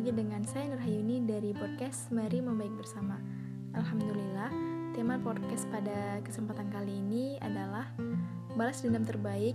lagi 0.00 0.16
dengan 0.16 0.40
saya 0.48 0.64
Nurhayuni 0.72 1.28
dari 1.28 1.52
podcast 1.52 2.08
Mari 2.08 2.40
Membaik 2.40 2.72
Bersama. 2.72 3.20
Alhamdulillah, 3.76 4.48
tema 4.96 5.20
podcast 5.20 5.68
pada 5.68 6.24
kesempatan 6.24 6.72
kali 6.72 7.04
ini 7.04 7.36
adalah 7.38 7.84
balas 8.56 8.80
dendam 8.80 9.04
terbaik, 9.04 9.52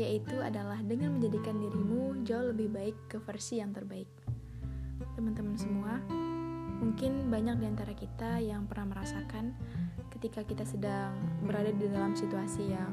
yaitu 0.00 0.32
adalah 0.40 0.80
dengan 0.80 1.20
menjadikan 1.20 1.60
dirimu 1.60 2.24
jauh 2.24 2.56
lebih 2.56 2.72
baik 2.72 2.96
ke 3.12 3.20
versi 3.20 3.60
yang 3.60 3.76
terbaik. 3.76 4.08
Teman-teman 5.12 5.60
semua, 5.60 6.00
mungkin 6.80 7.28
banyak 7.28 7.60
di 7.60 7.66
antara 7.68 7.92
kita 7.92 8.40
yang 8.40 8.64
pernah 8.64 8.96
merasakan 8.96 9.52
ketika 10.08 10.40
kita 10.40 10.64
sedang 10.64 11.14
berada 11.44 11.68
di 11.68 11.84
dalam 11.84 12.16
situasi 12.16 12.74
yang 12.74 12.90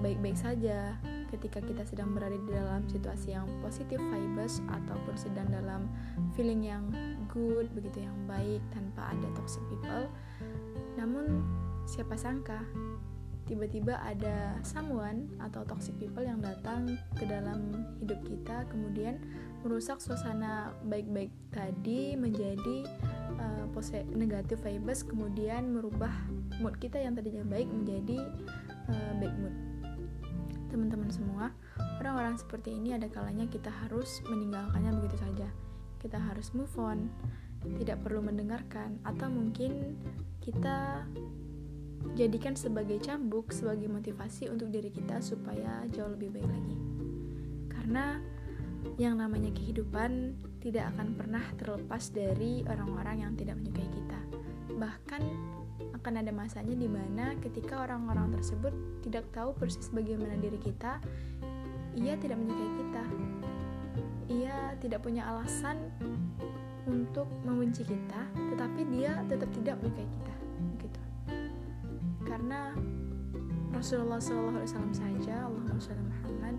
baik-baik 0.00 0.40
saja, 0.40 0.96
ketika 1.28 1.60
kita 1.60 1.84
sedang 1.84 2.16
berada 2.16 2.36
di 2.36 2.50
dalam 2.50 2.84
situasi 2.88 3.36
yang 3.36 3.46
positif 3.60 4.00
vibes 4.00 4.64
ataupun 4.68 5.14
sedang 5.16 5.48
dalam 5.52 5.88
feeling 6.32 6.64
yang 6.64 6.88
good 7.28 7.68
begitu 7.76 8.04
yang 8.04 8.16
baik 8.24 8.64
tanpa 8.72 9.12
ada 9.12 9.28
toxic 9.36 9.62
people. 9.68 10.08
Namun 10.96 11.44
siapa 11.88 12.16
sangka 12.16 12.60
tiba-tiba 13.48 13.96
ada 14.04 14.60
someone 14.60 15.24
atau 15.40 15.64
toxic 15.64 15.96
people 15.96 16.20
yang 16.20 16.36
datang 16.44 17.00
ke 17.16 17.24
dalam 17.24 17.72
hidup 17.96 18.20
kita 18.28 18.68
kemudian 18.68 19.16
merusak 19.64 20.04
suasana 20.04 20.76
baik-baik 20.84 21.32
tadi 21.48 22.12
menjadi 22.14 22.84
uh, 23.40 23.64
negatif 24.12 24.60
vibes 24.60 25.00
kemudian 25.00 25.72
merubah 25.72 26.12
mood 26.60 26.76
kita 26.76 27.00
yang 27.00 27.16
tadinya 27.16 27.42
baik 27.48 27.66
menjadi 27.72 28.20
uh, 28.92 29.12
bad 29.16 29.34
mood 29.40 29.56
teman-teman 30.68 31.10
semua, 31.10 31.50
orang-orang 32.00 32.36
seperti 32.36 32.76
ini 32.76 32.94
ada 32.94 33.08
kalanya 33.10 33.48
kita 33.48 33.72
harus 33.84 34.20
meninggalkannya 34.28 34.92
begitu 35.00 35.16
saja. 35.20 35.48
Kita 35.98 36.20
harus 36.20 36.54
move 36.54 36.70
on, 36.78 37.10
tidak 37.82 37.98
perlu 38.06 38.22
mendengarkan, 38.22 39.02
atau 39.02 39.26
mungkin 39.26 39.98
kita 40.38 41.02
jadikan 42.14 42.54
sebagai 42.54 43.02
cambuk, 43.02 43.50
sebagai 43.50 43.90
motivasi 43.90 44.46
untuk 44.46 44.70
diri 44.70 44.94
kita 44.94 45.18
supaya 45.18 45.82
jauh 45.90 46.14
lebih 46.14 46.30
baik 46.38 46.48
lagi. 46.48 46.76
Karena 47.72 48.04
yang 48.96 49.18
namanya 49.18 49.50
kehidupan 49.50 50.38
tidak 50.62 50.90
akan 50.94 51.18
pernah 51.18 51.42
terlepas 51.58 52.10
dari 52.14 52.62
orang-orang 52.66 53.26
yang 53.26 53.32
tidak 53.34 53.58
menyukai 53.58 53.88
kita. 53.90 54.20
Bahkan 54.78 55.22
akan 55.98 56.22
ada 56.22 56.30
masanya 56.30 56.78
di 56.78 56.86
mana 56.86 57.34
ketika 57.42 57.82
orang-orang 57.82 58.30
tersebut 58.38 58.70
tidak 59.02 59.26
tahu 59.34 59.50
persis 59.58 59.90
bagaimana 59.90 60.38
diri 60.38 60.56
kita, 60.62 61.02
ia 61.98 62.14
tidak 62.16 62.38
menyukai 62.38 62.70
kita. 62.78 63.04
Ia 64.28 64.56
tidak 64.78 65.02
punya 65.02 65.26
alasan 65.26 65.90
untuk 66.86 67.26
membenci 67.42 67.82
kita, 67.82 68.22
tetapi 68.54 68.80
dia 68.94 69.18
tetap 69.26 69.50
tidak 69.52 69.76
menyukai 69.82 70.06
kita. 70.06 70.34
Begitu. 70.78 71.00
Karena 72.24 72.72
Rasulullah 73.74 74.22
SAW 74.22 74.64
saja, 74.94 75.50
sholli 75.78 76.02
Muhammad 76.02 76.58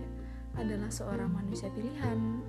adalah 0.60 0.92
seorang 0.92 1.32
manusia 1.32 1.72
pilihan, 1.72 2.44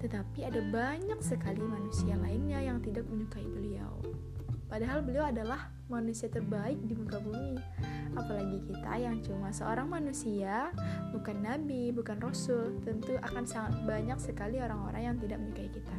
tetapi 0.00 0.48
ada 0.48 0.60
banyak 0.72 1.20
sekali 1.20 1.60
manusia 1.60 2.16
lainnya 2.16 2.60
yang 2.60 2.80
tidak 2.80 3.04
menyukai 3.08 3.44
beliau. 3.44 4.00
Padahal 4.70 5.02
beliau 5.02 5.26
adalah 5.26 5.74
manusia 5.90 6.30
terbaik 6.30 6.78
di 6.86 6.94
muka 6.94 7.18
bumi. 7.18 7.58
Apalagi 8.14 8.62
kita 8.70 8.92
yang 9.02 9.18
cuma 9.18 9.50
seorang 9.50 9.90
manusia, 9.90 10.70
bukan 11.10 11.42
nabi, 11.42 11.90
bukan 11.90 12.22
rasul, 12.22 12.78
tentu 12.86 13.18
akan 13.18 13.42
sangat 13.42 13.74
banyak 13.82 14.18
sekali 14.22 14.62
orang-orang 14.62 15.10
yang 15.10 15.16
tidak 15.18 15.42
menyukai 15.42 15.70
kita. 15.74 15.96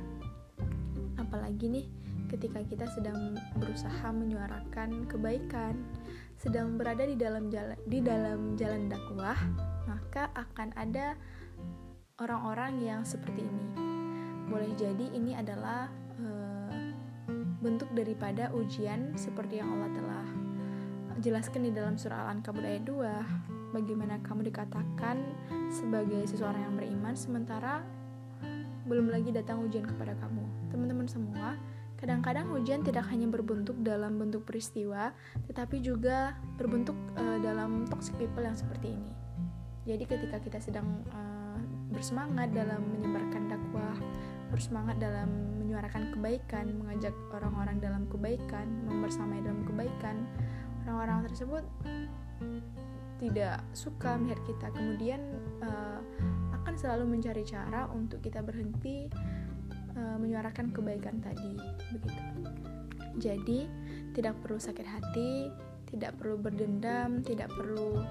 Apalagi 1.20 1.68
nih, 1.68 1.86
ketika 2.32 2.64
kita 2.64 2.88
sedang 2.96 3.36
berusaha 3.60 4.08
menyuarakan 4.16 5.04
kebaikan, 5.12 5.76
sedang 6.40 6.80
berada 6.80 7.04
di 7.04 7.20
dalam 7.20 7.52
jalan 7.52 7.76
di 7.86 8.00
dalam 8.00 8.56
jalan 8.56 8.88
dakwah, 8.88 9.38
maka 9.84 10.32
akan 10.32 10.72
ada 10.80 11.20
orang-orang 12.24 12.80
yang 12.80 13.02
seperti 13.04 13.44
ini. 13.44 13.68
Boleh 14.48 14.72
jadi 14.80 15.06
ini 15.12 15.36
adalah 15.36 15.92
bentuk 17.62 17.88
daripada 17.94 18.50
ujian 18.58 19.14
seperti 19.14 19.62
yang 19.62 19.70
Allah 19.78 19.90
telah 19.94 20.26
jelaskan 21.22 21.70
di 21.70 21.72
dalam 21.72 21.96
surah 21.96 22.26
Al-Ankabut 22.28 22.66
ayat 22.66 22.84
2 22.90 23.78
bagaimana 23.78 24.18
kamu 24.26 24.50
dikatakan 24.50 25.22
sebagai 25.70 26.26
seseorang 26.26 26.66
yang 26.66 26.76
beriman 26.76 27.14
sementara 27.14 27.86
belum 28.90 29.14
lagi 29.14 29.30
datang 29.30 29.62
ujian 29.62 29.86
kepada 29.86 30.18
kamu. 30.18 30.44
Teman-teman 30.74 31.06
semua 31.06 31.56
kadang-kadang 32.02 32.50
ujian 32.50 32.82
tidak 32.82 33.06
hanya 33.14 33.30
berbentuk 33.30 33.78
dalam 33.86 34.18
bentuk 34.18 34.42
peristiwa 34.42 35.14
tetapi 35.46 35.86
juga 35.86 36.34
berbentuk 36.58 36.98
uh, 37.14 37.38
dalam 37.40 37.86
toxic 37.86 38.18
people 38.18 38.42
yang 38.42 38.58
seperti 38.58 38.98
ini. 38.98 39.14
Jadi 39.86 40.04
ketika 40.10 40.38
kita 40.42 40.58
sedang 40.58 41.06
uh, 41.14 41.62
bersemangat 41.94 42.50
dalam 42.54 42.82
menyebarkan 42.98 43.54
dakwah 43.54 43.96
bersemangat 44.52 45.00
dalam 45.00 45.32
menyuarakan 45.64 46.12
kebaikan, 46.14 46.68
mengajak 46.76 47.16
orang-orang 47.32 47.80
dalam 47.80 48.04
kebaikan, 48.12 48.68
membersamai 48.86 49.40
dalam 49.40 49.64
kebaikan. 49.64 50.28
Orang-orang 50.86 51.32
tersebut 51.32 51.64
tidak 53.22 53.64
suka 53.72 54.18
melihat 54.18 54.42
kita, 54.44 54.68
kemudian 54.74 55.22
uh, 55.62 56.02
akan 56.62 56.74
selalu 56.76 57.18
mencari 57.18 57.46
cara 57.46 57.88
untuk 57.94 58.20
kita 58.20 58.42
berhenti 58.42 59.08
uh, 59.96 60.18
menyuarakan 60.18 60.74
kebaikan 60.74 61.22
tadi, 61.22 61.54
begitu. 61.94 62.24
Jadi, 63.22 63.60
tidak 64.18 64.36
perlu 64.42 64.58
sakit 64.58 64.88
hati, 64.88 65.54
tidak 65.92 66.18
perlu 66.18 66.40
berdendam, 66.42 67.22
tidak 67.22 67.52
perlu 67.54 68.02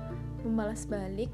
membalas 0.47 0.87
balik, 0.87 1.33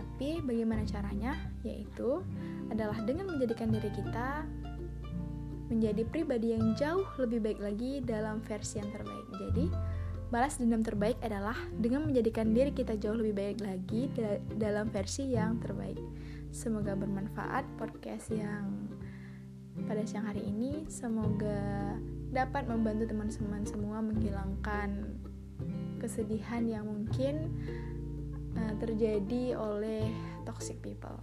tapi 0.00 0.40
bagaimana 0.40 0.88
caranya? 0.88 1.36
Yaitu 1.60 2.24
adalah 2.72 2.96
dengan 3.04 3.28
menjadikan 3.28 3.68
diri 3.68 3.92
kita 3.92 4.48
menjadi 5.70 6.02
pribadi 6.08 6.56
yang 6.56 6.74
jauh 6.74 7.06
lebih 7.20 7.38
baik 7.44 7.60
lagi 7.62 7.92
dalam 8.02 8.42
versi 8.42 8.82
yang 8.82 8.90
terbaik. 8.90 9.26
Jadi, 9.38 9.66
balas 10.34 10.58
dendam 10.58 10.82
terbaik 10.82 11.20
adalah 11.22 11.54
dengan 11.78 12.10
menjadikan 12.10 12.50
diri 12.50 12.74
kita 12.74 12.98
jauh 12.98 13.14
lebih 13.14 13.34
baik 13.38 13.58
lagi 13.62 14.10
da 14.16 14.42
dalam 14.58 14.90
versi 14.90 15.30
yang 15.30 15.62
terbaik. 15.62 16.00
Semoga 16.50 16.98
bermanfaat 16.98 17.62
podcast 17.78 18.34
yang 18.34 18.90
pada 19.86 20.02
siang 20.02 20.26
hari 20.26 20.42
ini. 20.42 20.90
Semoga 20.90 21.94
dapat 22.34 22.66
membantu 22.66 23.10
teman-teman 23.10 23.62
semua 23.62 24.02
menghilangkan 24.02 25.18
kesedihan 26.02 26.66
yang 26.66 26.88
mungkin 26.88 27.54
uh, 28.56 28.74
terjadi 28.78 29.54
oleh 29.54 30.10
toxic 30.42 30.78
people. 30.82 31.18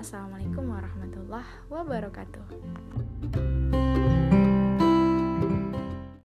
Assalamualaikum 0.00 0.64
warahmatullahi 0.64 1.50
wabarakatuh. 1.68 3.59